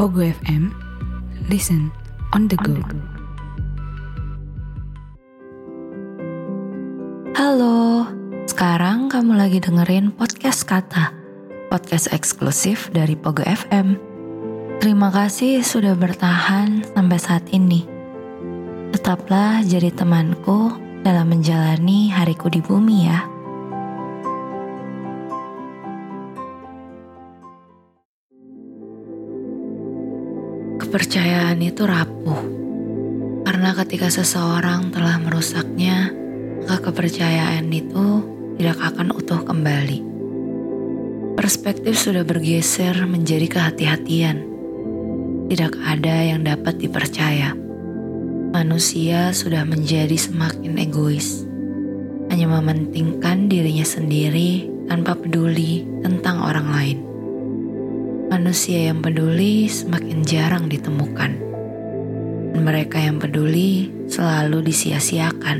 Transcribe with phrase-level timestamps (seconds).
[0.00, 0.72] Pogo FM,
[1.52, 1.92] listen
[2.32, 2.72] on the go.
[7.36, 8.08] Halo,
[8.48, 11.12] sekarang kamu lagi dengerin podcast Kata,
[11.68, 14.00] podcast eksklusif dari Pogo FM.
[14.80, 17.84] Terima kasih sudah bertahan sampai saat ini.
[18.96, 23.29] Tetaplah jadi temanku dalam menjalani hariku di bumi ya.
[30.90, 32.42] Kepercayaan itu rapuh.
[33.46, 36.10] Karena ketika seseorang telah merusaknya,
[36.66, 38.26] maka kepercayaan itu
[38.58, 40.02] tidak akan utuh kembali.
[41.38, 44.42] Perspektif sudah bergeser menjadi kehati-hatian.
[45.46, 47.54] Tidak ada yang dapat dipercaya.
[48.50, 51.46] Manusia sudah menjadi semakin egois.
[52.34, 57.09] Hanya mementingkan dirinya sendiri tanpa peduli tentang orang lain
[58.30, 61.34] manusia yang peduli semakin jarang ditemukan.
[62.54, 65.58] Mereka yang peduli selalu disia-siakan.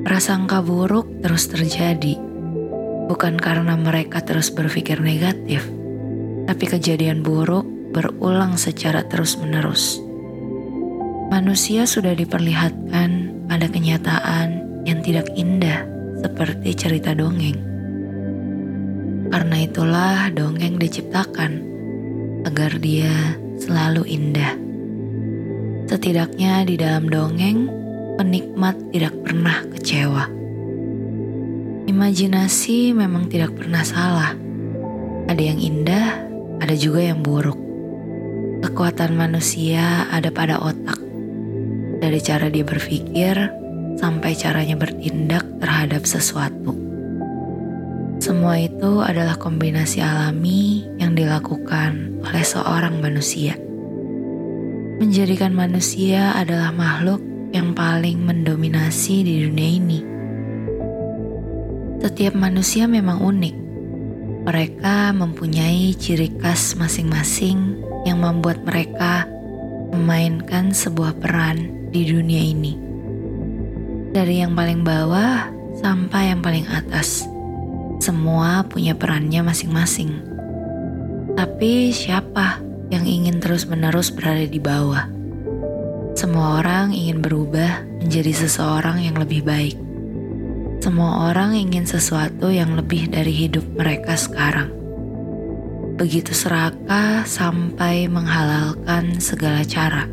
[0.00, 2.16] Prasangka buruk terus terjadi,
[3.12, 5.60] bukan karena mereka terus berpikir negatif,
[6.48, 10.00] tapi kejadian buruk berulang secara terus-menerus.
[11.28, 15.84] Manusia sudah diperlihatkan pada kenyataan yang tidak indah
[16.24, 17.75] seperti cerita dongeng
[19.36, 21.60] karena itulah dongeng diciptakan
[22.48, 24.56] agar dia selalu indah.
[25.92, 27.68] Setidaknya di dalam dongeng,
[28.16, 30.24] penikmat tidak pernah kecewa.
[31.84, 34.32] Imajinasi memang tidak pernah salah.
[35.28, 36.16] Ada yang indah,
[36.64, 37.60] ada juga yang buruk.
[38.64, 40.96] Kekuatan manusia ada pada otak.
[42.00, 43.36] Dari cara dia berpikir
[44.00, 46.85] sampai caranya bertindak terhadap sesuatu.
[48.26, 53.54] Semua itu adalah kombinasi alami yang dilakukan oleh seorang manusia.
[54.98, 57.22] Menjadikan manusia adalah makhluk
[57.54, 60.00] yang paling mendominasi di dunia ini.
[62.02, 63.54] Setiap manusia memang unik.
[64.42, 67.78] Mereka mempunyai ciri khas masing-masing
[68.10, 69.30] yang membuat mereka
[69.94, 72.74] memainkan sebuah peran di dunia ini.
[74.10, 75.46] Dari yang paling bawah
[75.78, 77.35] sampai yang paling atas
[78.06, 80.22] semua punya perannya masing-masing.
[81.34, 85.10] Tapi siapa yang ingin terus-menerus berada di bawah?
[86.14, 89.74] Semua orang ingin berubah menjadi seseorang yang lebih baik.
[90.78, 94.70] Semua orang ingin sesuatu yang lebih dari hidup mereka sekarang.
[95.98, 100.06] Begitu serakah sampai menghalalkan segala cara.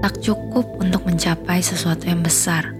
[0.00, 2.72] Tak cukup untuk mencapai sesuatu yang besar.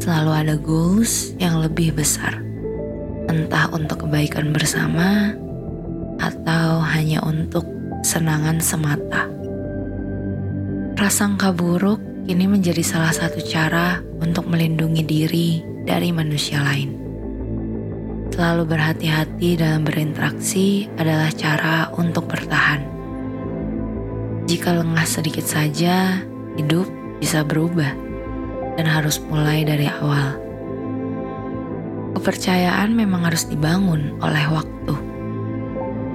[0.00, 2.45] Selalu ada goals yang lebih besar
[3.26, 5.34] entah untuk kebaikan bersama
[6.22, 7.66] atau hanya untuk
[8.02, 9.28] senangan semata.
[10.96, 15.50] Prasangka buruk kini menjadi salah satu cara untuk melindungi diri
[15.84, 16.90] dari manusia lain.
[18.32, 22.84] Selalu berhati-hati dalam berinteraksi adalah cara untuk bertahan.
[24.46, 26.20] Jika lengah sedikit saja,
[26.54, 26.86] hidup
[27.18, 27.90] bisa berubah
[28.76, 30.45] dan harus mulai dari awal.
[32.26, 34.94] Kepercayaan memang harus dibangun oleh waktu.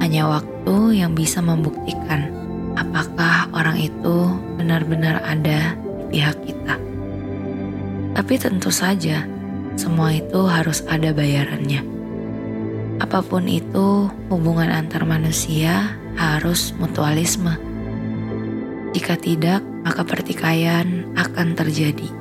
[0.03, 2.35] Hanya waktu yang bisa membuktikan
[2.75, 4.27] apakah orang itu
[4.59, 6.75] benar-benar ada di pihak kita.
[8.11, 9.23] Tapi tentu saja,
[9.79, 11.79] semua itu harus ada bayarannya.
[12.99, 17.55] Apa pun itu, hubungan antar manusia harus mutualisme.
[18.91, 22.11] Jika tidak, maka pertikaian akan terjadi.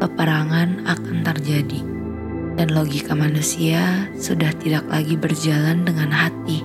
[0.00, 1.92] Peperangan akan terjadi
[2.56, 6.64] dan logika manusia sudah tidak lagi berjalan dengan hati.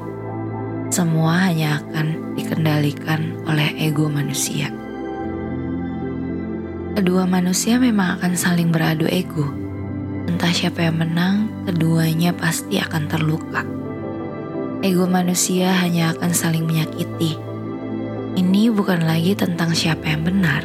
[0.87, 4.71] Semua hanya akan dikendalikan oleh ego manusia.
[6.97, 9.51] Kedua manusia memang akan saling beradu ego.
[10.27, 13.63] Entah siapa yang menang, keduanya pasti akan terluka.
[14.83, 17.37] Ego manusia hanya akan saling menyakiti.
[18.37, 20.61] Ini bukan lagi tentang siapa yang benar,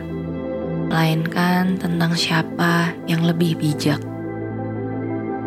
[0.92, 4.11] melainkan tentang siapa yang lebih bijak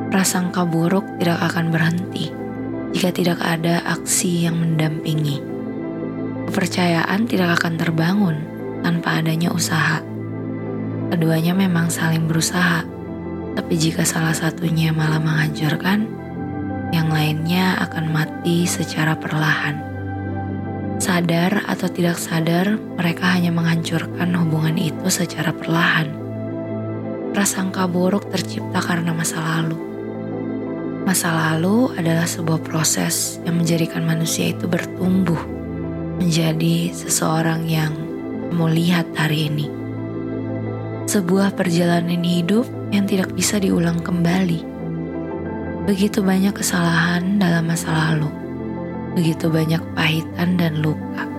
[0.10, 2.46] prasangka buruk tidak akan berhenti
[2.96, 5.44] jika tidak ada aksi yang mendampingi.
[6.48, 8.38] Kepercayaan tidak akan terbangun
[8.80, 10.00] tanpa adanya usaha.
[11.12, 12.88] Keduanya memang saling berusaha,
[13.60, 16.08] tapi jika salah satunya malah menghancurkan,
[16.96, 19.84] yang lainnya akan mati secara perlahan.
[20.96, 26.08] Sadar atau tidak sadar, mereka hanya menghancurkan hubungan itu secara perlahan.
[27.36, 29.95] Prasangka buruk tercipta karena masa lalu
[31.06, 35.38] Masa lalu adalah sebuah proses yang menjadikan manusia itu bertumbuh
[36.18, 37.94] menjadi seseorang yang
[38.50, 39.70] kamu lihat hari ini.
[41.06, 44.66] Sebuah perjalanan hidup yang tidak bisa diulang kembali.
[45.86, 48.32] Begitu banyak kesalahan dalam masa lalu,
[49.14, 51.30] begitu banyak pahitan dan luka.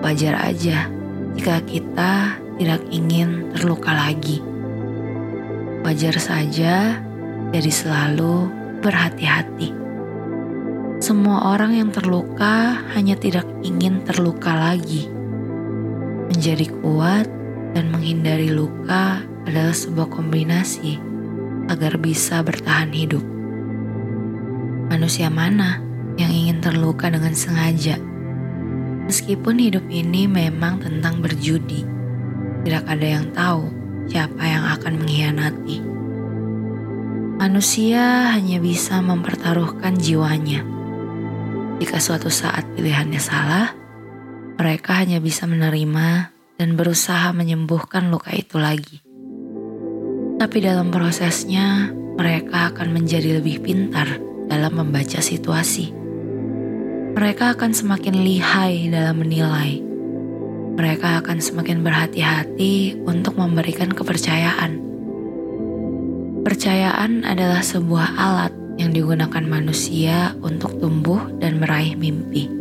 [0.00, 0.88] Wajar aja
[1.36, 4.40] jika kita tidak ingin terluka lagi.
[5.84, 6.96] Wajar saja,
[7.54, 8.50] jadi selalu
[8.82, 9.70] berhati-hati.
[10.98, 15.06] Semua orang yang terluka hanya tidak ingin terluka lagi.
[16.34, 17.30] Menjadi kuat
[17.78, 20.98] dan menghindari luka adalah sebuah kombinasi
[21.70, 23.22] agar bisa bertahan hidup.
[24.90, 25.78] Manusia mana
[26.18, 28.02] yang ingin terluka dengan sengaja?
[29.06, 31.86] Meskipun hidup ini memang tentang berjudi,
[32.66, 33.70] tidak ada yang tahu
[34.10, 35.93] siapa yang akan mengkhianati.
[37.44, 40.64] Manusia hanya bisa mempertaruhkan jiwanya.
[41.76, 43.68] Jika suatu saat pilihannya salah,
[44.56, 49.04] mereka hanya bisa menerima dan berusaha menyembuhkan luka itu lagi.
[50.40, 54.08] Tapi dalam prosesnya, mereka akan menjadi lebih pintar
[54.48, 55.92] dalam membaca situasi.
[57.12, 59.84] Mereka akan semakin lihai dalam menilai
[60.74, 64.83] mereka akan semakin berhati-hati untuk memberikan kepercayaan.
[66.44, 72.52] Percayaan adalah sebuah alat yang digunakan manusia untuk tumbuh dan meraih mimpi.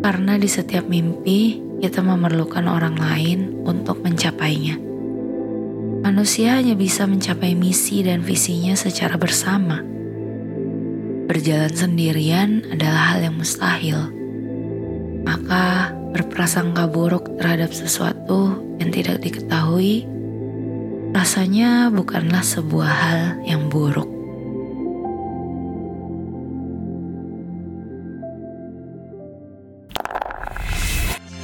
[0.00, 4.80] Karena di setiap mimpi, kita memerlukan orang lain untuk mencapainya.
[6.00, 9.84] Manusia hanya bisa mencapai misi dan visinya secara bersama.
[11.28, 14.08] Berjalan sendirian adalah hal yang mustahil.
[15.20, 20.08] Maka, berprasangka buruk terhadap sesuatu yang tidak diketahui,
[21.20, 24.08] rasanya bukanlah sebuah hal yang buruk.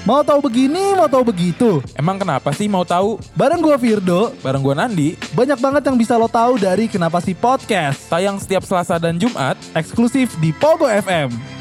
[0.07, 1.85] Mau tahu begini, mau tahu begitu.
[1.93, 3.21] Emang kenapa sih mau tahu?
[3.37, 7.37] Bareng gua Firdo, Bareng gua Nandi, banyak banget yang bisa lo tahu dari Kenapa sih
[7.37, 8.09] Podcast.
[8.09, 11.56] tayang setiap Selasa dan Jumat Eksklusif di Pogo FM.